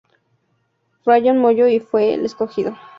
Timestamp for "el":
2.15-2.25